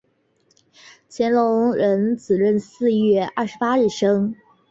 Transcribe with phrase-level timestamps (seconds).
[1.11, 4.33] 乾隆壬子闰四月二十八日生。